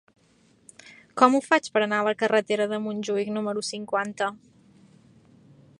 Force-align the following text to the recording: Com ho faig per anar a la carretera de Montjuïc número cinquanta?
Com 1.21 1.35
ho 1.35 1.41
faig 1.47 1.69
per 1.75 1.83
anar 1.87 1.99
a 2.03 2.07
la 2.07 2.15
carretera 2.23 2.67
de 2.73 2.81
Montjuïc 2.85 3.31
número 3.37 3.65
cinquanta? 3.69 4.31